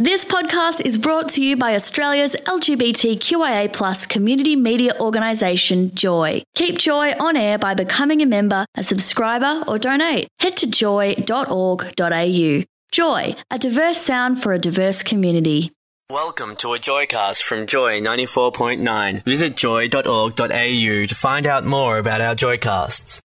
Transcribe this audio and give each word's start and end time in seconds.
This 0.00 0.24
podcast 0.24 0.86
is 0.86 0.96
brought 0.96 1.28
to 1.30 1.42
you 1.44 1.56
by 1.56 1.74
Australia's 1.74 2.36
LGBTQIA 2.46 3.72
plus 3.72 4.06
community 4.06 4.54
media 4.54 4.92
organisation, 5.00 5.92
Joy. 5.92 6.40
Keep 6.54 6.78
Joy 6.78 7.14
on 7.18 7.36
air 7.36 7.58
by 7.58 7.74
becoming 7.74 8.22
a 8.22 8.26
member, 8.26 8.64
a 8.76 8.84
subscriber, 8.84 9.64
or 9.66 9.76
donate. 9.76 10.28
Head 10.38 10.56
to 10.58 10.70
joy.org.au. 10.70 12.62
Joy, 12.92 13.34
a 13.50 13.58
diverse 13.58 13.98
sound 13.98 14.40
for 14.40 14.52
a 14.52 14.58
diverse 14.60 15.02
community. 15.02 15.72
Welcome 16.08 16.54
to 16.58 16.74
a 16.74 16.78
Joycast 16.78 17.42
from 17.42 17.66
Joy 17.66 18.00
94.9. 18.00 19.24
Visit 19.24 19.56
joy.org.au 19.56 21.06
to 21.08 21.14
find 21.16 21.44
out 21.44 21.64
more 21.64 21.98
about 21.98 22.20
our 22.20 22.36
Joycasts. 22.36 23.18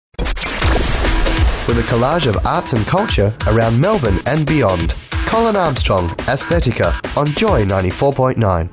With 1.67 1.77
a 1.77 1.83
collage 1.83 2.25
of 2.25 2.43
arts 2.47 2.73
and 2.73 2.83
culture 2.87 3.31
around 3.45 3.79
Melbourne 3.79 4.17
and 4.25 4.47
beyond. 4.47 4.95
Colin 5.33 5.55
Armstrong, 5.55 6.09
Aesthetica 6.29 7.17
on 7.17 7.25
Joy 7.25 7.65
94.9. 7.65 8.69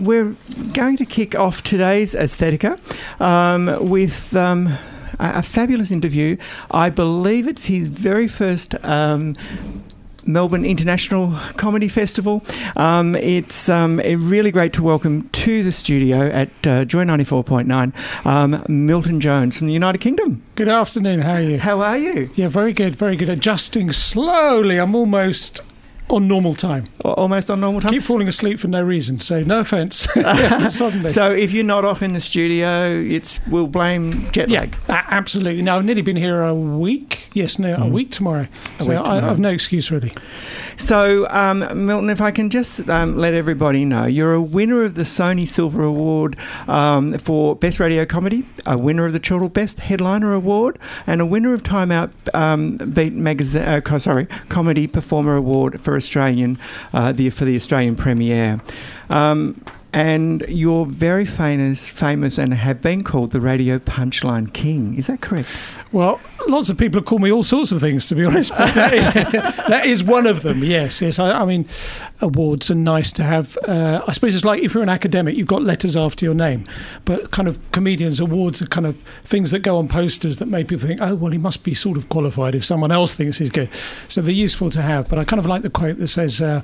We're 0.00 0.34
going 0.72 0.96
to 0.96 1.04
kick 1.04 1.36
off 1.36 1.62
today's 1.62 2.14
Aesthetica 2.14 2.80
um, 3.20 3.88
with 3.88 4.34
um, 4.34 4.66
a, 4.66 5.34
a 5.36 5.42
fabulous 5.44 5.92
interview. 5.92 6.36
I 6.72 6.90
believe 6.90 7.46
it's 7.46 7.66
his 7.66 7.86
very 7.86 8.26
first. 8.26 8.74
Um, 8.84 9.36
Melbourne 10.26 10.66
International 10.66 11.34
Comedy 11.56 11.88
Festival. 11.88 12.44
Um, 12.76 13.16
it's 13.16 13.68
um, 13.68 13.96
really 13.98 14.50
great 14.50 14.72
to 14.74 14.82
welcome 14.82 15.28
to 15.30 15.62
the 15.62 15.72
studio 15.72 16.28
at 16.28 16.50
uh, 16.66 16.84
Joy 16.84 17.04
94.9 17.04 18.26
um, 18.26 18.62
Milton 18.68 19.20
Jones 19.20 19.56
from 19.56 19.68
the 19.68 19.72
United 19.72 19.98
Kingdom. 19.98 20.42
Good 20.56 20.68
afternoon. 20.68 21.20
How 21.20 21.32
are 21.32 21.42
you? 21.42 21.58
How 21.58 21.80
are 21.80 21.96
you? 21.96 22.28
Yeah, 22.34 22.48
very 22.48 22.74
good, 22.74 22.94
very 22.94 23.16
good. 23.16 23.30
Adjusting 23.30 23.92
slowly. 23.92 24.76
I'm 24.76 24.94
almost 24.94 25.62
on 26.12 26.28
normal 26.28 26.54
time. 26.54 26.84
Almost 27.04 27.50
on 27.50 27.60
normal 27.60 27.80
time. 27.80 27.92
Keep 27.92 28.02
falling 28.02 28.28
asleep 28.28 28.58
for 28.58 28.68
no 28.68 28.82
reason. 28.82 29.20
So 29.20 29.42
no 29.42 29.60
offence. 29.60 30.06
Suddenly. 30.68 31.10
So 31.10 31.30
if 31.30 31.52
you're 31.52 31.64
not 31.64 31.84
off 31.84 32.02
in 32.02 32.12
the 32.12 32.20
studio, 32.20 32.90
it's 32.90 33.40
we'll 33.46 33.66
blame 33.66 34.30
jet 34.32 34.50
lag. 34.50 34.74
a- 34.88 35.14
absolutely. 35.14 35.62
No, 35.62 35.76
I've 35.76 35.84
nearly 35.84 36.02
been 36.02 36.16
here 36.16 36.42
a 36.42 36.54
week. 36.54 37.28
Yes, 37.32 37.58
no, 37.58 37.74
a 37.74 37.88
week 37.88 38.10
tomorrow. 38.10 38.48
A 38.78 38.82
so 38.82 38.90
week 38.90 38.98
I, 38.98 39.02
tomorrow. 39.02 39.30
I've 39.30 39.40
no 39.40 39.50
excuse 39.50 39.90
really. 39.90 40.12
So, 40.80 41.28
um, 41.28 41.58
Milton, 41.86 42.08
if 42.08 42.22
I 42.22 42.30
can 42.30 42.48
just 42.48 42.88
um, 42.88 43.16
let 43.16 43.34
everybody 43.34 43.84
know, 43.84 44.06
you're 44.06 44.32
a 44.32 44.40
winner 44.40 44.82
of 44.82 44.94
the 44.94 45.02
Sony 45.02 45.46
Silver 45.46 45.82
Award 45.84 46.38
um, 46.68 47.18
for 47.18 47.54
Best 47.54 47.78
Radio 47.80 48.06
Comedy, 48.06 48.44
a 48.66 48.78
winner 48.78 49.04
of 49.04 49.12
the 49.12 49.20
Chortle 49.20 49.50
Best 49.50 49.78
Headliner 49.80 50.32
Award, 50.32 50.78
and 51.06 51.20
a 51.20 51.26
winner 51.26 51.52
of 51.52 51.62
Time 51.62 51.92
Out 51.92 52.10
um, 52.32 52.78
Beat 52.78 53.12
Magazine, 53.12 53.62
uh, 53.62 53.98
sorry, 53.98 54.26
Comedy 54.48 54.86
Performer 54.86 55.36
Award 55.36 55.80
for 55.80 55.96
Australian, 55.96 56.58
uh, 56.94 56.99
the 57.12 57.30
for 57.30 57.44
the 57.44 57.56
Australian 57.56 57.96
premiere. 57.96 58.60
Um, 59.08 59.62
and 59.92 60.44
you're 60.48 60.86
very 60.86 61.24
famous, 61.24 61.88
famous, 61.88 62.38
and 62.38 62.54
have 62.54 62.80
been 62.80 63.02
called 63.02 63.32
the 63.32 63.40
Radio 63.40 63.78
Punchline 63.78 64.52
King. 64.52 64.96
Is 64.96 65.08
that 65.08 65.20
correct? 65.20 65.48
Well, 65.92 66.20
lots 66.46 66.70
of 66.70 66.78
people 66.78 67.00
have 67.00 67.06
called 67.06 67.22
me 67.22 67.32
all 67.32 67.42
sorts 67.42 67.72
of 67.72 67.80
things, 67.80 68.06
to 68.08 68.14
be 68.14 68.24
honest. 68.26 68.56
That, 68.56 68.94
is, 68.94 69.04
that 69.68 69.86
is 69.86 70.04
one 70.04 70.26
of 70.26 70.42
them. 70.42 70.62
Yes, 70.62 71.02
yes. 71.02 71.18
I, 71.18 71.40
I 71.40 71.44
mean, 71.44 71.68
awards 72.20 72.70
are 72.70 72.76
nice 72.76 73.10
to 73.12 73.24
have. 73.24 73.58
Uh, 73.66 74.02
I 74.06 74.12
suppose 74.12 74.34
it's 74.34 74.44
like 74.44 74.62
if 74.62 74.74
you're 74.74 74.82
an 74.82 74.88
academic, 74.88 75.36
you've 75.36 75.48
got 75.48 75.62
letters 75.62 75.96
after 75.96 76.24
your 76.24 76.34
name. 76.34 76.68
But 77.04 77.30
kind 77.32 77.48
of 77.48 77.58
comedians' 77.72 78.20
awards 78.20 78.62
are 78.62 78.66
kind 78.66 78.86
of 78.86 78.96
things 79.22 79.50
that 79.50 79.60
go 79.60 79.78
on 79.78 79.88
posters 79.88 80.38
that 80.38 80.46
make 80.46 80.68
people 80.68 80.86
think, 80.86 81.00
oh, 81.00 81.14
well, 81.16 81.32
he 81.32 81.38
must 81.38 81.64
be 81.64 81.74
sort 81.74 81.96
of 81.96 82.08
qualified 82.08 82.54
if 82.54 82.64
someone 82.64 82.92
else 82.92 83.14
thinks 83.14 83.38
he's 83.38 83.50
good. 83.50 83.68
So 84.08 84.20
they're 84.20 84.32
useful 84.32 84.70
to 84.70 84.82
have. 84.82 85.08
But 85.08 85.18
I 85.18 85.24
kind 85.24 85.40
of 85.40 85.46
like 85.46 85.62
the 85.62 85.70
quote 85.70 85.98
that 85.98 86.08
says, 86.08 86.40
uh, 86.40 86.62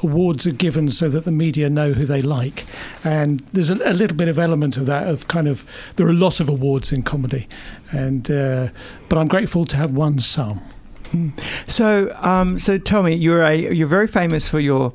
awards 0.00 0.46
are 0.46 0.52
given 0.52 0.90
so 0.90 1.08
that 1.08 1.24
the 1.24 1.32
media 1.32 1.68
know 1.68 1.92
who 1.94 2.06
they 2.06 2.22
like. 2.22 2.64
And 3.02 3.40
there's 3.52 3.70
a, 3.70 3.74
a 3.84 3.92
little 3.92 4.16
bit 4.16 4.28
of 4.28 4.38
element 4.38 4.76
of 4.76 4.86
that, 4.86 5.08
of 5.08 5.26
kind 5.26 5.48
of, 5.48 5.64
there 5.96 6.06
are 6.06 6.10
a 6.10 6.14
lot 6.14 6.38
of 6.38 6.48
awards 6.48 6.92
in 6.92 7.02
comedy. 7.02 7.48
And, 7.90 8.30
uh, 8.30 8.67
but 9.08 9.18
I'm 9.18 9.28
grateful 9.28 9.64
to 9.66 9.76
have 9.76 9.92
won 9.92 10.18
some. 10.18 10.60
So, 11.66 12.14
um, 12.20 12.58
so 12.58 12.76
tell 12.78 13.02
me, 13.02 13.14
you're 13.14 13.42
a 13.42 13.54
you're 13.54 13.86
very 13.86 14.06
famous 14.06 14.48
for 14.48 14.60
your 14.60 14.92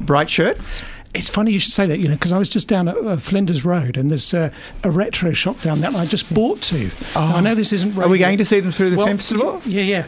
bright 0.00 0.30
shirts. 0.30 0.82
It's 1.14 1.30
funny 1.30 1.50
you 1.50 1.58
should 1.58 1.72
say 1.72 1.86
that, 1.86 1.98
you 1.98 2.08
know, 2.08 2.14
because 2.14 2.30
I 2.30 2.36
was 2.36 2.48
just 2.50 2.68
down 2.68 2.88
at 2.88 2.96
uh, 2.98 3.16
Flinders 3.16 3.64
Road 3.64 3.96
and 3.96 4.10
there's 4.10 4.34
uh, 4.34 4.50
a 4.84 4.90
retro 4.90 5.32
shop 5.32 5.62
down 5.62 5.80
there 5.80 5.88
and 5.88 5.96
I 5.96 6.04
just 6.04 6.32
bought 6.34 6.60
two. 6.60 6.90
Now, 7.14 7.36
I 7.36 7.40
know 7.40 7.54
this 7.54 7.72
isn't. 7.72 7.96
Are 7.98 8.06
we 8.06 8.18
going 8.18 8.36
to 8.36 8.44
see 8.44 8.60
them 8.60 8.70
through 8.70 8.90
the 8.90 8.98
well, 8.98 9.06
festival? 9.06 9.62
Yeah, 9.64 9.80
yeah. 9.82 10.06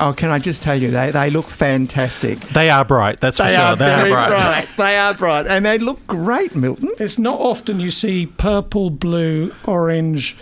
Oh, 0.00 0.12
can 0.12 0.30
I 0.30 0.40
just 0.40 0.60
tell 0.60 0.74
you, 0.74 0.90
they 0.90 1.12
they 1.12 1.30
look 1.30 1.46
fantastic. 1.46 2.40
They 2.40 2.68
are 2.68 2.84
bright, 2.84 3.20
that's 3.20 3.36
for 3.36 3.44
They 3.44 3.54
sure. 3.54 3.62
are 3.62 3.76
they 3.76 3.86
very 3.86 4.12
are 4.12 4.28
bright. 4.28 4.66
bright. 4.66 4.68
They 4.76 4.96
are 4.98 5.14
bright, 5.14 5.46
and 5.46 5.64
they 5.64 5.78
look 5.78 6.04
great, 6.08 6.56
Milton. 6.56 6.90
It's 6.98 7.18
not 7.18 7.38
often 7.38 7.78
you 7.78 7.92
see 7.92 8.26
purple, 8.26 8.90
blue, 8.90 9.54
orange, 9.64 10.36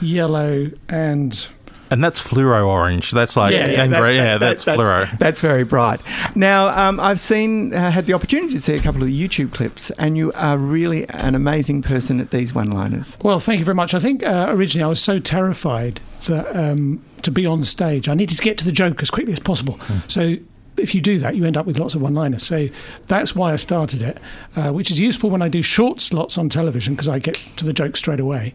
yellow, 0.00 0.70
and 0.88 1.48
And 1.90 2.02
that's 2.04 2.20
fluoro 2.22 2.66
orange. 2.66 3.10
That's 3.12 3.36
like 3.36 3.54
and 3.54 3.92
that- 3.92 4.00
grey. 4.00 4.16
that- 4.18 4.24
yeah, 4.24 4.38
that- 4.38 4.58
that's, 4.58 4.64
fluoro. 4.64 5.18
That's 5.18 5.40
very 5.40 5.64
bright. 5.64 6.00
Now, 6.34 6.68
um, 6.68 7.00
I've 7.00 7.20
seen, 7.20 7.72
uh, 7.72 7.90
had 7.90 8.06
the 8.06 8.12
opportunity 8.12 8.54
to 8.54 8.60
see 8.60 8.74
a 8.74 8.80
couple 8.80 9.00
of 9.02 9.08
the 9.08 9.28
YouTube 9.28 9.52
clips, 9.54 9.90
and 9.98 10.16
you 10.16 10.32
are 10.32 10.58
really 10.58 11.08
an 11.10 11.34
amazing 11.34 11.82
person 11.82 12.20
at 12.20 12.30
these 12.30 12.54
one-liners. 12.54 13.16
Well, 13.22 13.40
thank 13.40 13.58
you 13.58 13.64
very 13.64 13.74
much. 13.74 13.94
I 13.94 13.98
think 13.98 14.22
uh, 14.22 14.46
originally 14.50 14.84
I 14.84 14.88
was 14.88 15.00
so 15.00 15.18
terrified 15.18 16.00
that, 16.26 16.54
um, 16.54 17.00
to 17.22 17.30
be 17.30 17.46
on 17.46 17.62
stage, 17.64 18.08
I 18.08 18.14
needed 18.14 18.36
to 18.36 18.42
get 18.42 18.58
to 18.58 18.64
the 18.64 18.72
joke 18.72 19.02
as 19.02 19.10
quickly 19.10 19.32
as 19.32 19.40
possible. 19.40 19.78
So 20.08 20.36
if 20.76 20.94
you 20.94 21.00
do 21.00 21.18
that, 21.18 21.34
you 21.36 21.44
end 21.44 21.56
up 21.56 21.66
with 21.66 21.78
lots 21.78 21.94
of 21.94 22.00
one-liners. 22.02 22.44
So 22.44 22.68
that's 23.08 23.34
why 23.34 23.52
I 23.52 23.56
started 23.56 24.02
it, 24.02 24.18
uh, 24.54 24.70
which 24.72 24.90
is 24.90 25.00
useful 25.00 25.28
when 25.30 25.42
I 25.42 25.48
do 25.48 25.62
short 25.62 26.00
slots 26.00 26.38
on 26.38 26.48
television 26.48 26.94
because 26.94 27.08
I 27.08 27.18
get 27.18 27.34
to 27.56 27.64
the 27.64 27.72
joke 27.72 27.96
straight 27.96 28.20
away. 28.20 28.54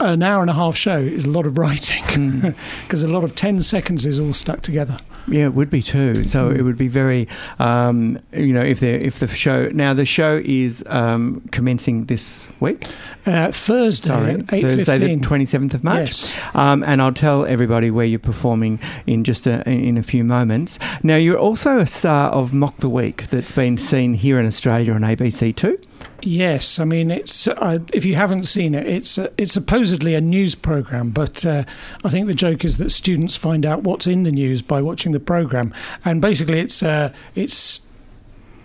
An 0.00 0.22
hour 0.22 0.40
and 0.40 0.50
a 0.50 0.54
half 0.54 0.76
show 0.76 0.98
is 0.98 1.24
a 1.24 1.30
lot 1.30 1.46
of 1.46 1.58
writing 1.58 2.54
because 2.82 3.02
a 3.02 3.08
lot 3.08 3.22
of 3.24 3.34
10 3.34 3.62
seconds 3.62 4.04
is 4.04 4.18
all 4.18 4.32
stuck 4.34 4.60
together. 4.62 4.98
Yeah, 5.28 5.46
it 5.46 5.54
would 5.54 5.70
be 5.70 5.82
too. 5.82 6.22
So 6.24 6.50
Mm. 6.50 6.56
it 6.58 6.62
would 6.62 6.78
be 6.78 6.86
very, 6.88 7.26
um, 7.58 8.18
you 8.32 8.52
know, 8.52 8.62
if 8.62 8.78
the 8.78 8.88
if 9.04 9.18
the 9.18 9.26
show 9.26 9.68
now 9.72 9.92
the 9.92 10.06
show 10.06 10.40
is 10.44 10.84
um, 10.86 11.40
commencing 11.50 12.04
this 12.06 12.46
week. 12.60 12.84
Uh, 13.26 13.50
Thursday, 13.50 14.08
Sorry, 14.08 14.34
at 14.34 14.38
8.15. 14.46 14.62
Thursday 14.62 14.98
the 14.98 15.20
twenty 15.20 15.46
seventh 15.46 15.74
of 15.74 15.82
March. 15.82 15.98
Yes. 15.98 16.36
Um, 16.54 16.84
and 16.84 17.02
I'll 17.02 17.12
tell 17.12 17.44
everybody 17.44 17.90
where 17.90 18.06
you're 18.06 18.20
performing 18.20 18.78
in 19.08 19.24
just 19.24 19.48
a, 19.48 19.68
in 19.68 19.98
a 19.98 20.02
few 20.04 20.22
moments. 20.22 20.78
Now 21.02 21.16
you're 21.16 21.38
also 21.38 21.80
a 21.80 21.86
star 21.88 22.30
of 22.30 22.52
Mock 22.52 22.76
the 22.76 22.88
Week 22.88 23.28
that's 23.30 23.50
been 23.50 23.78
seen 23.78 24.14
here 24.14 24.38
in 24.38 24.46
Australia 24.46 24.92
on 24.92 25.00
ABC 25.00 25.56
Two. 25.56 25.76
Yes, 26.22 26.78
I 26.78 26.84
mean 26.84 27.10
it's. 27.10 27.46
Uh, 27.46 27.80
if 27.92 28.04
you 28.04 28.14
haven't 28.14 28.44
seen 28.44 28.74
it, 28.74 28.86
it's 28.86 29.18
uh, 29.18 29.30
it's 29.36 29.52
supposedly 29.52 30.14
a 30.14 30.20
news 30.20 30.54
program, 30.54 31.10
but 31.10 31.44
uh, 31.44 31.64
I 32.04 32.08
think 32.08 32.26
the 32.26 32.34
joke 32.34 32.64
is 32.64 32.78
that 32.78 32.90
students 32.90 33.36
find 33.36 33.66
out 33.66 33.82
what's 33.82 34.06
in 34.06 34.22
the 34.22 34.32
news 34.32 34.62
by 34.62 34.80
watching 34.80 35.12
the 35.12 35.20
program, 35.20 35.74
and 36.04 36.22
basically 36.22 36.60
it's 36.60 36.82
uh, 36.82 37.12
it's 37.34 37.80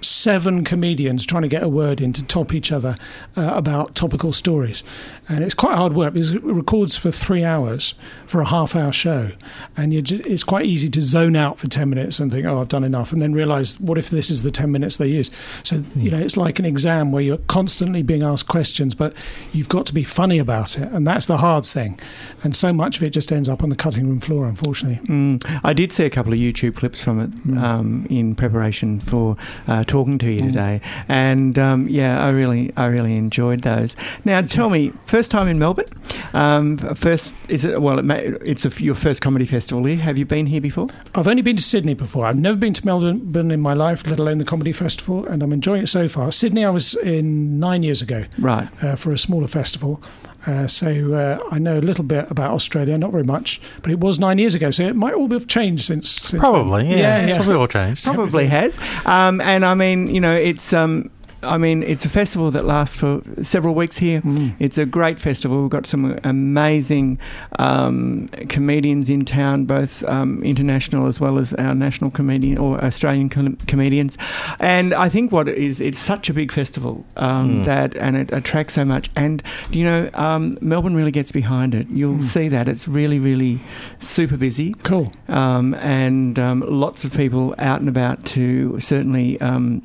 seven 0.02 0.64
comedians 0.64 1.26
trying 1.26 1.44
to 1.44 1.48
get 1.48 1.64
a 1.64 1.70
word 1.70 2.02
in 2.02 2.14
to 2.14 2.24
top 2.24 2.54
each 2.54 2.72
other 2.72 2.96
uh, 3.38 3.52
about 3.54 3.96
topical 3.96 4.34
stories, 4.34 4.84
and 5.30 5.44
it's 5.44 5.54
quite 5.54 5.76
hard 5.76 5.94
work 5.94 6.14
because 6.14 6.32
it 6.32 6.44
records 6.44 6.96
for 6.98 7.12
three 7.12 7.44
hours 7.44 7.94
for 8.26 8.42
a 8.42 8.46
half-hour 8.48 8.92
show, 8.92 9.32
and 9.78 9.94
you 9.94 10.02
ju- 10.02 10.22
it's 10.26 10.44
quite 10.44 10.66
easy 10.66 10.90
to 10.90 11.02
zone 11.02 11.36
out 11.36 11.60
for 11.60 11.68
ten 11.68 11.90
minutes 11.90 12.20
and 12.20 12.32
think, 12.32 12.46
oh, 12.46 12.60
I've 12.60 12.70
done 12.70 12.84
enough, 12.84 13.12
and 13.12 13.22
then 13.22 13.34
realise 13.34 13.80
what 13.80 13.98
if 13.98 14.10
this 14.10 14.30
is 14.30 14.42
the 14.44 14.52
ten 14.52 14.72
minutes 14.72 14.98
they 14.98 15.08
use. 15.08 15.30
So 15.64 15.84
you 15.96 16.12
know, 16.12 16.20
it's 16.20 16.38
like 16.38 16.60
an 16.60 16.66
exam 16.66 17.12
where 17.12 17.22
you're 17.24 17.38
constantly 17.48 18.04
being 18.04 18.24
asked 18.24 18.48
questions, 18.48 18.96
but 18.96 19.14
you've 19.54 19.70
got 19.70 19.86
to 19.88 19.94
be 19.94 20.04
funny 20.04 20.40
about 20.40 20.78
it, 20.78 20.92
and 20.92 21.06
that's 21.06 21.26
the 21.26 21.38
hard 21.38 21.66
thing. 21.66 22.00
And 22.44 22.56
so 22.56 22.74
much 22.74 22.98
of 22.98 23.04
it 23.04 23.12
just 23.12 23.32
ends 23.32 23.48
up 23.50 23.64
on 23.64 23.70
the 23.70 23.76
cutting 23.76 24.08
room 24.08 24.20
floor, 24.20 24.48
unfortunately. 24.48 25.06
Mm, 25.08 25.60
I 25.64 25.74
did 25.74 25.92
see 25.92 26.06
a 26.06 26.10
couple 26.10 26.34
of 26.34 26.40
YouTube 26.40 26.76
clips 26.76 27.02
from 27.04 27.20
it 27.20 27.32
Mm. 27.32 27.58
um, 27.62 28.08
in 28.10 28.36
preparation 28.36 29.00
for 29.00 29.36
uh, 29.68 29.84
talking 29.92 30.18
to 30.20 30.32
you 30.32 30.42
today, 30.42 30.80
and 31.10 31.60
um, 31.60 31.88
yeah, 31.90 32.24
I 32.26 32.30
really, 32.30 32.72
I 32.78 32.86
really 32.86 33.16
enjoyed 33.16 33.62
those. 33.64 33.96
Now, 34.26 34.42
tell 34.42 34.70
me, 34.70 34.92
first 35.02 35.30
time 35.30 35.48
in 35.50 35.60
Melbourne. 35.60 35.86
Um, 36.34 36.78
first, 36.78 37.34
is 37.50 37.66
it? 37.66 37.82
Well, 37.82 38.00
it 38.00 38.06
may, 38.06 38.20
it's 38.46 38.66
a 38.66 38.72
your 38.84 38.96
first 38.96 39.22
comedy 39.22 39.46
festival 39.46 39.84
here. 39.86 39.98
Have 39.98 40.18
you 40.18 40.26
been 40.26 40.46
here 40.46 40.62
before? 40.62 40.88
I've 41.14 41.28
only 41.28 41.42
been 41.42 41.58
to 41.58 41.64
Sydney 41.64 41.94
before. 41.94 42.26
I've 42.26 42.38
never 42.38 42.58
been 42.58 42.74
to 42.74 42.86
Melbourne 42.86 43.52
in 43.52 43.60
my 43.60 43.74
life, 43.74 44.08
let 44.08 44.18
alone 44.20 44.38
the 44.38 44.46
comedy 44.46 44.72
festival, 44.72 45.26
and 45.26 45.44
I'm 45.44 45.52
enjoying 45.52 45.84
it 45.84 45.88
so 45.88 46.08
far. 46.08 46.32
Sydney, 46.32 46.64
I 46.64 46.70
was 46.70 46.94
in 46.96 47.60
nine 47.60 47.84
years 47.84 48.02
ago 48.02 48.26
Right. 48.40 48.70
uh, 48.84 48.96
for 48.96 49.12
a 49.12 49.18
smaller 49.18 49.48
festival. 49.48 50.02
Uh, 50.46 50.68
so 50.68 51.14
uh, 51.14 51.40
I 51.52 51.60
know 51.60 51.78
a 51.78 51.82
little 51.82 52.04
bit 52.04 52.30
about 52.32 52.52
Australia, 52.52 52.98
not 52.98 53.12
very 53.12 53.24
much, 53.24 53.62
but 53.82 53.92
it 53.92 54.00
was 54.00 54.18
nine 54.20 54.38
years 54.38 54.56
ago, 54.56 54.72
so 54.72 54.84
it 54.84 54.96
might 54.96 55.14
all 55.14 55.30
have 55.30 55.48
changed 55.48 55.86
since. 55.86 56.10
since 56.10 56.40
Probably, 56.40 56.90
yeah. 56.90 56.96
Yeah, 56.96 57.28
yeah. 57.28 57.36
Probably 57.38 57.56
all 57.56 57.68
changed. 57.68 58.04
Probably 58.04 58.48
has. 58.48 58.78
Um, 59.06 59.40
and 59.42 59.64
I 59.66 59.76
mean, 59.76 60.14
you 60.14 60.20
know, 60.22 60.36
it's 60.36 60.74
um, 60.74 61.12
I 61.44 61.58
mean, 61.58 61.84
it's 61.84 62.06
a 62.06 62.10
festival 62.10 62.52
that 62.52 62.66
lasts 62.66 62.96
for 62.98 63.22
several 63.42 63.74
weeks 63.76 63.98
here. 63.98 64.22
Mm. 64.22 64.54
It's 64.60 64.78
a 64.78 64.86
great 64.86 65.20
festival. 65.20 65.62
We've 65.62 65.70
got 65.72 65.86
some 65.86 66.18
amazing 66.24 67.20
um, 67.60 68.28
comedians 68.50 69.10
in 69.10 69.26
town, 69.26 69.66
both 69.66 70.04
um, 70.04 70.44
international 70.44 71.08
as 71.08 71.20
well 71.20 71.38
as 71.40 71.54
our 71.56 71.74
national 71.74 72.12
comedian 72.12 72.58
or 72.58 72.84
Australian 72.84 73.30
com- 73.30 73.56
comedians. 73.68 74.18
And 74.60 74.94
I 74.94 75.10
think 75.10 75.32
what 75.32 75.48
it 75.48 75.58
is, 75.58 75.82
it's 75.82 75.98
such 76.00 76.30
a 76.30 76.34
big 76.34 76.52
festival 76.52 77.06
um, 77.18 77.42
Mm. 77.42 77.66
that, 77.66 77.96
and 77.98 78.16
it 78.16 78.32
attracts 78.32 78.76
so 78.76 78.86
much. 78.86 79.10
And 79.16 79.42
you 79.72 79.84
know, 79.84 80.10
um, 80.14 80.58
Melbourne 80.62 80.96
really 80.96 81.12
gets 81.12 81.32
behind 81.32 81.74
it. 81.74 81.88
You'll 81.90 82.18
Mm. 82.18 82.24
see 82.26 82.48
that 82.50 82.68
it's 82.68 82.88
really, 82.88 83.20
really 83.20 83.60
super 84.00 84.38
busy 84.38 84.76
Cool. 84.84 85.12
um, 85.28 85.74
and 85.76 86.38
um, 86.38 86.64
lots 86.68 87.04
of 87.04 87.14
people 87.14 87.56
out 87.58 87.80
and 87.80 87.90
about 87.90 88.24
to 88.26 88.80
certainly 88.80 89.40
um, 89.42 89.82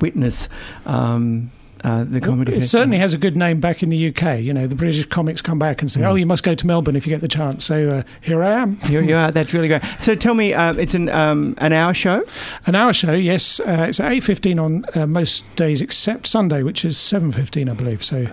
witness 0.00 0.48
um, 0.86 1.50
uh, 1.84 2.02
the 2.02 2.20
comedy 2.20 2.50
It 2.52 2.56
festival. 2.56 2.80
certainly 2.80 2.98
has 2.98 3.14
a 3.14 3.18
good 3.18 3.36
name 3.36 3.60
back 3.60 3.84
in 3.84 3.88
the 3.88 4.08
UK. 4.08 4.40
You 4.40 4.52
know, 4.52 4.66
the 4.66 4.74
British 4.74 5.06
comics 5.06 5.40
come 5.40 5.60
back 5.60 5.80
and 5.80 5.88
say, 5.88 6.00
Mm. 6.00 6.06
"Oh, 6.10 6.14
you 6.16 6.26
must 6.26 6.42
go 6.42 6.54
to 6.56 6.66
Melbourne 6.66 6.96
if 6.96 7.06
you 7.06 7.10
get 7.10 7.20
the 7.20 7.28
chance." 7.28 7.64
So 7.64 7.88
uh, 7.88 8.02
here 8.20 8.42
I 8.42 8.50
am. 8.62 8.80
You, 8.88 9.00
you 9.00 9.14
are. 9.14 9.30
That's 9.30 9.54
really 9.54 9.68
great. 9.68 9.82
So 10.00 10.16
tell 10.16 10.34
me, 10.34 10.52
uh, 10.52 10.72
it's 10.74 10.94
an 10.94 11.08
um, 11.10 11.54
an 11.58 11.72
hour 11.72 11.94
show. 11.94 12.24
An 12.66 12.74
hour 12.74 12.92
show, 12.92 13.12
yes. 13.12 13.60
Uh, 13.60 13.86
it's 13.88 14.00
at 14.00 14.10
eight 14.10 14.24
fifteen 14.24 14.58
on 14.58 14.86
uh, 14.96 15.06
most 15.06 15.44
days 15.54 15.80
except 15.80 16.26
Sunday, 16.26 16.64
which 16.64 16.84
is 16.84 16.98
seven 16.98 17.30
fifteen, 17.30 17.68
I 17.68 17.74
believe. 17.74 18.02
So 18.04 18.26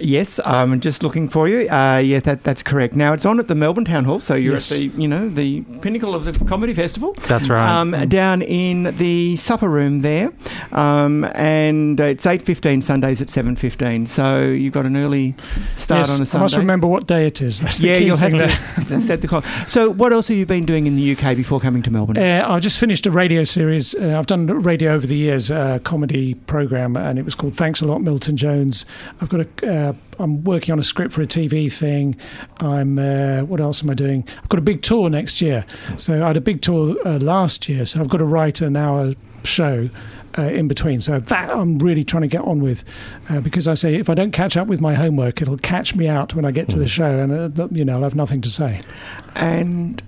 Yes, 0.00 0.40
I'm 0.44 0.80
just 0.80 1.02
looking 1.02 1.28
for 1.28 1.48
you. 1.48 1.68
Uh, 1.68 1.98
yeah, 1.98 2.20
that, 2.20 2.42
that's 2.44 2.62
correct. 2.62 2.94
Now 2.94 3.12
it's 3.12 3.24
on 3.24 3.38
at 3.38 3.48
the 3.48 3.54
Melbourne 3.54 3.84
Town 3.84 4.04
Hall, 4.04 4.20
so 4.20 4.34
you're 4.34 4.54
Yes. 4.54 4.72
at 4.72 4.78
the 4.78 4.84
you 5.00 5.08
know 5.08 5.28
the 5.28 5.62
pinnacle 5.80 6.14
of 6.14 6.24
the 6.24 6.32
comedy 6.44 6.74
festival. 6.74 7.12
That's 7.28 7.48
right. 7.48 7.80
Um, 7.80 7.92
down 8.08 8.42
in 8.42 8.94
the 8.96 9.36
supper 9.36 9.68
room 9.68 10.00
there, 10.00 10.32
um, 10.72 11.24
and 11.34 11.98
it's 12.00 12.26
eight 12.26 12.42
fifteen 12.42 12.82
Sundays 12.82 13.20
at 13.20 13.28
seven 13.30 13.56
fifteen. 13.56 14.06
So 14.06 14.42
you've 14.42 14.72
got 14.74 14.86
an 14.86 14.96
early 14.96 15.34
start 15.76 16.06
yes, 16.06 16.16
on 16.16 16.22
a 16.22 16.26
Sunday. 16.26 16.40
I 16.40 16.44
must 16.44 16.56
remember 16.56 16.86
what 16.86 17.06
day 17.06 17.26
it 17.26 17.42
is. 17.42 17.60
That's 17.60 17.80
yeah, 17.80 17.96
you'll 17.98 18.16
have 18.16 18.32
to 18.32 19.00
set 19.02 19.20
the 19.22 19.28
clock. 19.28 19.44
So, 19.66 19.90
what 19.90 20.12
else 20.12 20.28
have 20.28 20.36
you 20.36 20.46
been 20.46 20.66
doing 20.66 20.86
in 20.86 20.96
the 20.96 21.12
UK 21.16 21.36
before 21.36 21.60
coming 21.60 21.82
to 21.82 21.90
Melbourne? 21.90 22.18
Uh, 22.18 22.44
I 22.48 22.58
just 22.60 22.78
finished 22.78 23.06
a 23.06 23.10
radio 23.10 23.44
series. 23.44 23.94
Uh, 23.94 24.16
I've 24.18 24.26
done 24.26 24.46
radio 24.46 24.92
over 24.92 25.06
the 25.06 25.16
years, 25.16 25.50
a 25.50 25.80
comedy 25.84 26.34
program, 26.34 26.96
and 26.96 27.18
it 27.18 27.24
was 27.24 27.34
called 27.34 27.54
"Thanks 27.56 27.80
a 27.80 27.86
Lot, 27.86 28.02
Milton 28.02 28.36
Jones." 28.36 28.86
I've 29.20 29.28
got 29.28 29.46
a. 29.62 29.89
Uh, 29.90 30.22
I'm 30.22 30.44
working 30.44 30.72
on 30.72 30.78
a 30.78 30.82
script 30.82 31.12
for 31.12 31.22
a 31.22 31.26
TV 31.26 31.72
thing. 31.72 32.16
I'm. 32.58 32.98
Uh, 32.98 33.40
what 33.42 33.60
else 33.60 33.82
am 33.82 33.90
I 33.90 33.94
doing? 33.94 34.24
I've 34.42 34.48
got 34.48 34.58
a 34.58 34.62
big 34.62 34.82
tour 34.82 35.10
next 35.10 35.40
year. 35.40 35.64
So 35.96 36.22
I 36.22 36.28
had 36.28 36.36
a 36.36 36.40
big 36.40 36.62
tour 36.62 36.96
uh, 37.06 37.18
last 37.18 37.68
year. 37.68 37.86
So 37.86 38.00
I've 38.00 38.08
got 38.08 38.18
to 38.18 38.24
write 38.24 38.60
an 38.60 38.76
hour 38.76 39.14
show. 39.44 39.88
Uh, 40.38 40.42
in 40.42 40.68
between, 40.68 41.00
so 41.00 41.18
that 41.18 41.50
I'm 41.50 41.80
really 41.80 42.04
trying 42.04 42.20
to 42.20 42.28
get 42.28 42.42
on 42.42 42.60
with, 42.60 42.84
uh, 43.28 43.40
because 43.40 43.66
I 43.66 43.74
say 43.74 43.96
if 43.96 44.08
I 44.08 44.14
don't 44.14 44.30
catch 44.30 44.56
up 44.56 44.68
with 44.68 44.80
my 44.80 44.94
homework, 44.94 45.42
it'll 45.42 45.58
catch 45.58 45.96
me 45.96 46.06
out 46.06 46.36
when 46.36 46.44
I 46.44 46.52
get 46.52 46.68
to 46.68 46.78
the 46.78 46.86
show, 46.86 47.18
and 47.18 47.58
uh, 47.58 47.66
you 47.72 47.84
know 47.84 47.94
I'll 47.94 48.04
have 48.04 48.14
nothing 48.14 48.40
to 48.42 48.48
say. 48.48 48.80
And 49.34 50.00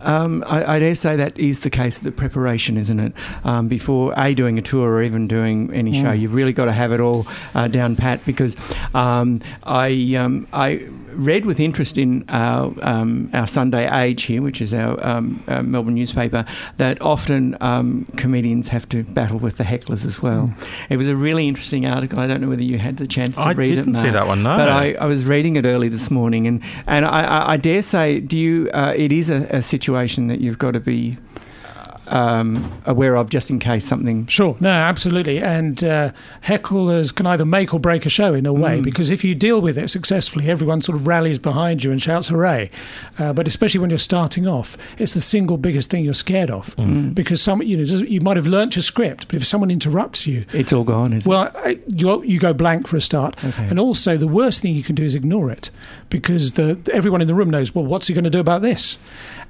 um, 0.00 0.44
I, 0.46 0.76
I 0.76 0.78
dare 0.78 0.94
say 0.94 1.16
that 1.16 1.38
is 1.38 1.60
the 1.60 1.70
case. 1.70 1.98
The 1.98 2.12
preparation, 2.12 2.76
isn't 2.76 3.00
it? 3.00 3.12
Um, 3.44 3.68
before 3.68 4.14
a 4.16 4.34
doing 4.34 4.58
a 4.58 4.62
tour 4.62 4.90
or 4.90 5.02
even 5.02 5.26
doing 5.26 5.72
any 5.72 6.00
show, 6.00 6.12
you've 6.12 6.34
really 6.34 6.52
got 6.52 6.66
to 6.66 6.72
have 6.72 6.92
it 6.92 7.00
all 7.00 7.26
uh, 7.54 7.68
down 7.68 7.96
pat. 7.96 8.24
Because 8.24 8.56
um, 8.94 9.40
I 9.64 10.14
um, 10.16 10.46
I 10.52 10.88
read 11.18 11.44
with 11.44 11.60
interest 11.60 11.98
in 11.98 12.24
our 12.28 12.72
um, 12.82 13.28
our 13.34 13.46
Sunday 13.46 13.90
Age 13.90 14.22
here, 14.22 14.40
which 14.40 14.62
is 14.62 14.72
our 14.72 15.04
um, 15.06 15.42
uh, 15.48 15.62
Melbourne 15.62 15.94
newspaper, 15.94 16.46
that 16.78 17.02
often 17.02 17.56
um, 17.60 18.06
comedians 18.16 18.68
have 18.68 18.88
to 18.90 19.02
battle 19.04 19.38
with 19.38 19.58
the 19.58 19.64
hecklers 19.64 20.06
as 20.06 20.22
well. 20.22 20.54
It 20.88 20.96
was 20.96 21.08
a 21.08 21.16
really 21.16 21.48
interesting 21.48 21.86
article. 21.86 22.20
I 22.20 22.26
don't 22.26 22.40
know 22.40 22.48
whether 22.48 22.62
you 22.62 22.78
had 22.78 22.96
the 22.96 23.06
chance 23.06 23.36
to 23.36 23.42
I 23.42 23.52
read 23.52 23.70
it. 23.70 23.72
I 23.72 23.76
didn't 23.76 23.94
see 23.96 24.10
that 24.10 24.26
one, 24.26 24.42
no. 24.42 24.56
But 24.56 24.68
I, 24.68 24.92
I 24.94 25.06
was 25.06 25.24
reading 25.26 25.56
it 25.56 25.66
early 25.66 25.88
this 25.88 26.10
morning, 26.10 26.46
and, 26.46 26.62
and 26.86 27.04
I, 27.04 27.24
I, 27.24 27.52
I 27.52 27.56
dare 27.56 27.82
say, 27.82 28.20
do 28.20 28.38
you? 28.38 28.70
Uh, 28.72 28.94
it 28.96 29.12
is 29.12 29.28
a, 29.28 29.46
a 29.50 29.62
situation 29.62 30.28
that 30.28 30.40
you've 30.40 30.58
got 30.58 30.72
to 30.72 30.80
be 30.80 31.18
um, 32.10 32.70
aware 32.86 33.16
of, 33.16 33.30
just 33.30 33.50
in 33.50 33.58
case 33.58 33.84
something. 33.86 34.26
Sure, 34.26 34.56
no, 34.60 34.70
absolutely. 34.70 35.40
And 35.42 35.82
uh, 35.84 36.12
hecklers 36.44 37.14
can 37.14 37.26
either 37.26 37.44
make 37.44 37.72
or 37.74 37.80
break 37.80 38.06
a 38.06 38.08
show 38.08 38.34
in 38.34 38.46
a 38.46 38.52
way, 38.52 38.78
Mm. 38.80 38.82
because 38.84 39.10
if 39.10 39.24
you 39.24 39.34
deal 39.34 39.60
with 39.60 39.76
it 39.78 39.88
successfully, 39.90 40.48
everyone 40.50 40.82
sort 40.82 40.96
of 40.98 41.06
rallies 41.06 41.38
behind 41.38 41.84
you 41.84 41.90
and 41.92 42.00
shouts 42.02 42.28
hooray. 42.28 42.70
Uh, 43.18 43.32
but 43.32 43.46
especially 43.46 43.80
when 43.80 43.90
you're 43.90 43.98
starting 43.98 44.46
off, 44.46 44.76
it's 44.98 45.14
the 45.14 45.20
single 45.20 45.56
biggest 45.56 45.90
thing 45.90 46.04
you're 46.04 46.14
scared 46.14 46.50
of. 46.50 46.74
Mm. 46.76 47.14
Because 47.14 47.40
some, 47.42 47.62
you 47.62 47.76
know, 47.76 47.84
you 47.84 48.20
might 48.20 48.36
have 48.36 48.46
learnt 48.46 48.76
your 48.76 48.82
script, 48.82 49.28
but 49.28 49.36
if 49.36 49.46
someone 49.46 49.70
interrupts 49.70 50.26
you, 50.26 50.44
It's 50.52 50.72
all 50.72 50.84
gone, 50.84 51.12
isn't 51.12 51.28
well, 51.28 51.50
I- 51.56 51.78
you 51.86 52.22
you 52.24 52.38
go 52.38 52.52
blank 52.52 52.86
for 52.88 52.96
a 52.96 53.00
start, 53.00 53.36
Okay. 53.44 53.66
and 53.68 53.78
also 53.78 54.16
the 54.16 54.28
worst 54.28 54.62
thing 54.62 54.74
you 54.74 54.82
can 54.82 54.94
do 54.94 55.04
is 55.04 55.14
ignore 55.14 55.50
it, 55.50 55.70
because 56.10 56.52
the 56.52 56.78
everyone 56.92 57.20
in 57.20 57.28
the 57.28 57.34
room 57.34 57.50
knows. 57.50 57.74
Well, 57.74 57.84
what's 57.84 58.06
he 58.08 58.14
going 58.14 58.24
to 58.24 58.30
do 58.30 58.40
about 58.40 58.62
this? 58.62 58.98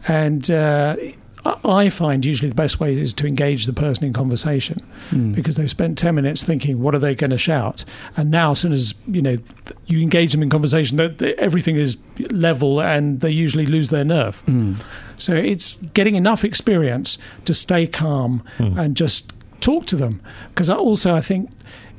And 0.07 0.51
uh, 0.51 0.97
I- 1.45 1.89
find 1.89 2.25
usually 2.25 2.49
the 2.49 2.55
best 2.55 2.81
way 2.81 2.99
is 2.99 3.13
to 3.15 3.27
engage 3.27 3.67
the 3.67 3.73
person 3.73 4.05
in 4.05 4.13
conversation? 4.13 4.83
Mm. 5.11 5.35
because 5.35 5.57
they've 5.57 5.71
spent 5.71 5.97
10 5.97 6.15
minutes 6.15 6.43
thinking 6.45 6.83
what 6.83 6.95
are 6.95 6.99
they 6.99 7.15
going 7.15 7.31
to 7.31 7.39
shout 7.39 7.85
and 8.17 8.31
now 8.31 8.51
as 8.51 8.59
soon 8.59 8.73
as 8.73 8.95
you 9.07 9.23
know 9.23 9.39
you 9.87 10.01
engage 10.01 10.33
them 10.33 10.43
in 10.43 10.51
conversation 10.51 10.97
that 10.99 11.23
everything 11.39 11.77
is 11.77 11.97
level 12.31 12.81
and 12.83 13.21
they 13.21 13.31
usually 13.31 13.65
lose 13.67 13.89
their 13.91 14.05
nerve 14.05 14.43
Mm. 14.47 14.77
so 15.17 15.35
it's 15.35 15.75
getting 15.95 16.15
enough 16.17 16.45
experience 16.45 17.17
to 17.47 17.55
stay 17.55 17.87
calm 17.87 18.43
and 18.59 18.97
just 18.97 19.33
talk 19.61 19.87
to 19.87 19.97
them 19.97 20.21
because 20.51 20.69
also 20.69 21.15
i 21.15 21.21
think 21.21 21.51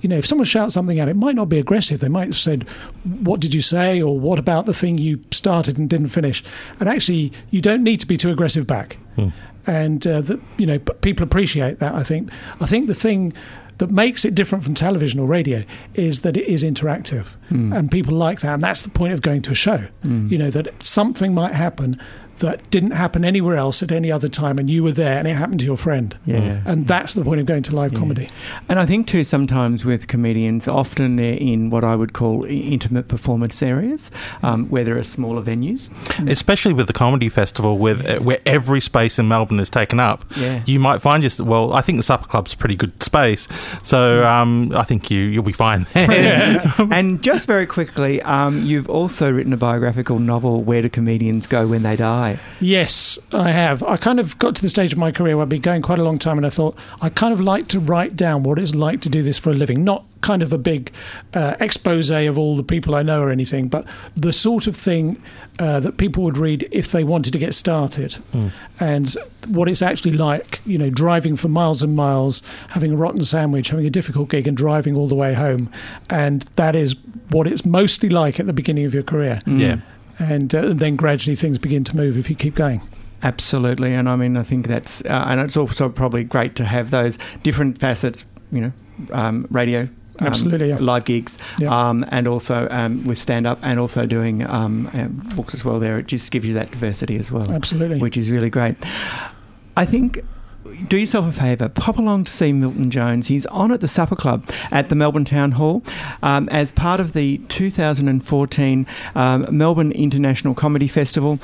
you 0.02 0.10
know 0.10 0.18
if 0.18 0.26
someone 0.26 0.46
shouts 0.46 0.74
something 0.74 1.00
out 1.00 1.08
it 1.10 1.16
might 1.16 1.36
not 1.36 1.50
be 1.50 1.60
aggressive 1.60 2.00
they 2.00 2.08
might 2.10 2.28
have 2.30 2.38
said 2.38 2.64
what 3.24 3.40
did 3.40 3.54
you 3.54 3.62
say 3.62 4.02
or 4.02 4.18
what 4.20 4.40
about 4.40 4.66
the 4.66 4.74
thing 4.74 4.98
you 4.98 5.20
started 5.32 5.78
and 5.78 5.90
didn't 5.90 6.10
finish 6.10 6.44
and 6.80 6.88
actually 6.90 7.32
you 7.52 7.62
don't 7.62 7.84
need 7.84 8.00
to 8.00 8.06
be 8.08 8.18
too 8.18 8.32
aggressive 8.32 8.66
back 8.68 8.98
and 9.68 10.08
uh, 10.08 10.22
that 10.22 10.40
you 10.58 10.66
know 10.66 10.80
p- 10.80 10.94
people 11.02 11.24
appreciate 11.24 11.80
that. 11.80 11.94
I 11.94 12.04
think 12.04 12.30
I 12.62 12.66
think 12.66 12.88
the 12.88 12.94
thing 12.96 13.34
that 13.78 13.92
makes 13.92 14.26
it 14.26 14.36
different 14.36 14.64
from 14.64 14.74
television 14.74 15.20
or 15.20 15.28
radio 15.28 15.64
is 15.94 16.20
that 16.22 16.36
it 16.38 16.46
is 16.48 16.64
interactive, 16.64 17.28
Mm. 17.52 17.76
and 17.78 17.92
people 17.92 18.14
like 18.14 18.42
that, 18.42 18.54
and 18.56 18.64
that's 18.64 18.82
the 18.82 18.90
point 18.90 19.14
of 19.14 19.22
going 19.22 19.42
to 19.44 19.52
a 19.52 19.56
show. 19.56 19.86
Mm. 20.04 20.32
You 20.32 20.38
know 20.38 20.50
that 20.52 20.82
something 20.82 21.34
might 21.34 21.54
happen 21.54 22.00
that 22.40 22.70
didn't 22.72 22.92
happen 22.92 23.24
anywhere 23.26 23.56
else 23.58 23.82
at 23.84 23.92
any 23.92 24.12
other 24.12 24.30
time, 24.30 24.58
and 24.60 24.70
you 24.70 24.84
were 24.84 24.92
there, 24.92 25.18
and 25.18 25.28
it 25.28 25.36
happened 25.36 25.60
to 25.62 25.66
your 25.66 25.78
friend, 25.78 26.16
Yeah. 26.26 26.60
and 26.66 26.88
that's 26.88 27.14
the 27.14 27.24
point 27.24 27.40
of 27.40 27.46
going 27.46 27.64
to 27.64 27.76
live 27.76 27.94
Yeah. 27.94 28.00
comedy. 28.00 28.30
And 28.68 28.80
I 28.80 28.86
think 28.86 29.08
too, 29.08 29.24
sometimes 29.24 29.86
with 29.86 30.08
comedians, 30.08 30.68
often 30.68 31.16
they're 31.16 31.36
in 31.38 31.70
what 31.70 31.84
I 31.84 31.96
would 31.96 32.14
call 32.14 32.46
intimate 32.48 33.08
performance 33.08 33.62
areas, 33.64 34.12
um, 34.44 34.66
where 34.70 34.84
there 34.84 34.98
are 34.98 35.04
smaller 35.04 35.42
venues. 35.42 35.90
Especially 36.28 36.74
with 36.74 36.88
the 36.88 36.94
comedy 36.94 37.30
festival, 37.30 37.78
with 37.78 38.06
uh, 38.08 38.20
where 38.20 38.40
every 38.46 38.80
space 38.82 39.20
in 39.20 39.28
Melbourne 39.28 39.60
is 39.60 39.70
taken 39.70 40.00
up, 40.00 40.26
Yeah. 40.36 40.62
you 40.66 40.80
might 40.80 41.02
find 41.02 41.24
just 41.24 41.40
well. 41.40 41.74
I 41.74 41.82
think 41.82 41.98
the 42.00 42.04
supper 42.04 42.28
club's 42.28 42.54
a 42.54 42.58
pretty 42.58 42.76
good 42.76 43.02
space, 43.04 43.48
so 43.84 44.26
um, 44.26 44.72
I 44.76 44.84
think 44.84 45.10
you 45.12 45.20
you'll 45.22 45.44
be 45.44 45.52
fine 45.52 45.86
there. 45.94 46.74
and 46.92 47.22
just 47.22 47.48
very 47.48 47.66
quickly, 47.66 48.22
um, 48.24 48.64
you've 48.66 48.90
also 48.90 49.32
written 49.32 49.54
a 49.54 49.58
biographical 49.58 50.20
novel, 50.20 50.64
Where 50.64 50.82
Do 50.82 50.90
Comedians 50.90 51.48
Go 51.48 51.68
When 51.68 51.84
They 51.84 51.96
Die? 51.96 52.29
Yes, 52.60 53.18
I 53.32 53.52
have. 53.52 53.82
I 53.84 53.98
kind 53.98 54.20
of 54.20 54.38
got 54.40 54.56
to 54.58 54.62
the 54.62 54.70
stage 54.70 54.92
of 54.92 55.00
my 55.00 55.12
career 55.12 55.38
where 55.38 55.44
I've 55.44 55.50
been 55.50 55.62
going 55.62 55.82
quite 55.82 56.00
a 56.00 56.04
long 56.04 56.20
time, 56.20 56.38
and 56.38 56.46
I 56.46 56.50
thought 56.50 56.78
I 57.02 57.10
kind 57.10 57.34
of 57.34 57.42
like 57.42 57.68
to 57.70 57.80
write 57.80 58.16
down 58.16 58.44
what 58.44 58.60
it's 58.60 58.76
like 58.76 59.02
to 59.02 59.10
do 59.10 59.24
this 59.24 59.40
for 59.40 59.50
a 59.50 59.54
living. 59.54 59.84
Not 59.84 60.06
kind 60.22 60.42
of 60.44 60.52
a 60.52 60.58
big 60.58 60.92
uh, 61.34 61.56
expose 61.62 62.10
of 62.10 62.38
all 62.38 62.58
the 62.58 62.64
people 62.64 62.94
I 62.94 63.04
know 63.04 63.22
or 63.22 63.30
anything, 63.30 63.70
but 63.70 63.86
the 64.18 64.34
sort 64.34 64.68
of 64.68 64.76
thing 64.76 65.22
uh, 65.60 65.80
that 65.80 65.98
people 65.98 66.24
would 66.24 66.38
read 66.38 66.68
if 66.72 66.92
they 66.92 67.04
wanted 67.04 67.32
to 67.34 67.40
get 67.40 67.54
started, 67.54 68.18
and 68.80 69.16
what 69.48 69.70
it's 69.70 69.82
actually 69.82 70.14
like. 70.14 70.60
You 70.66 70.78
know, 70.78 70.90
driving 70.90 71.36
for 71.36 71.48
miles 71.48 71.82
and 71.82 71.96
miles, 71.96 72.42
having 72.70 72.92
a 72.92 72.96
rotten 72.96 73.24
sandwich, 73.24 73.70
having 73.70 73.86
a 73.86 73.90
difficult 73.90 74.30
gig, 74.30 74.48
and 74.48 74.56
driving 74.56 74.96
all 74.96 75.08
the 75.08 75.16
way 75.16 75.34
home, 75.34 75.72
and 76.10 76.44
that 76.56 76.76
is 76.76 76.96
what 77.30 77.48
it's 77.48 77.66
mostly 77.66 78.10
like 78.10 78.40
at 78.40 78.46
the 78.46 78.54
beginning 78.54 78.86
of 78.86 78.94
your 78.94 79.04
career. 79.04 79.42
Yeah. 79.46 79.78
And 80.20 80.54
uh, 80.54 80.74
then 80.74 80.96
gradually 80.96 81.36
things 81.36 81.58
begin 81.58 81.84
to 81.86 81.96
move 81.96 82.18
if 82.18 82.30
you 82.30 82.36
keep 82.36 82.56
going. 82.56 82.82
Absolutely, 83.24 83.94
and 83.94 84.08
I 84.08 84.16
mean, 84.16 84.38
I 84.38 84.44
think 84.44 84.68
that's, 84.68 85.02
uh, 85.02 85.26
and 85.28 85.42
it's 85.42 85.58
also 85.58 85.90
probably 85.90 86.24
great 86.24 86.56
to 86.56 86.66
have 86.66 86.92
those 86.92 87.18
different 87.44 87.78
facets, 87.78 88.26
you 88.52 88.62
know, 88.62 88.72
um, 89.12 89.46
radio. 89.52 89.82
um, 90.22 90.28
Absolutely, 90.28 90.70
yeah. 90.70 90.78
live 90.80 91.04
gigs, 91.06 91.38
Yeah. 91.58 91.70
um, 91.90 92.06
and 92.12 92.28
also 92.28 92.68
um, 92.72 93.06
with 93.06 93.18
stand 93.18 93.46
up, 93.48 93.60
and 93.62 93.78
also 93.80 94.06
doing 94.06 94.46
um, 94.50 94.90
um, 94.94 95.22
books 95.36 95.54
as 95.54 95.66
well. 95.66 95.80
There, 95.80 96.00
it 96.00 96.08
just 96.08 96.32
gives 96.32 96.46
you 96.48 96.54
that 96.54 96.72
diversity 96.72 97.18
as 97.18 97.30
well, 97.32 97.52
Absolutely. 97.54 98.00
which 98.00 98.16
is 98.18 98.30
really 98.32 98.50
great. 98.50 98.76
I 99.76 99.86
think 99.86 100.24
do 100.88 100.98
yourself 100.98 101.28
a 101.28 101.32
favour, 101.32 101.70
pop 101.70 101.98
along 101.98 102.26
to 102.26 102.32
see 102.32 102.54
Milton 102.54 102.92
Jones. 102.92 103.28
He's 103.28 103.46
on 103.48 103.72
at 103.72 103.82
the 103.82 103.88
Supper 103.88 104.16
Club 104.16 104.48
at 104.72 104.90
the 104.90 104.96
Melbourne 104.96 105.26
Town 105.26 105.52
Hall 105.52 105.84
um, 106.24 106.50
as 106.50 106.72
part 106.72 107.00
of 107.00 107.14
the 107.14 107.38
2014 107.50 108.88
um, 109.16 109.48
Melbourne 109.50 109.92
International 109.92 110.54
Comedy 110.54 110.88
Festival 110.88 111.40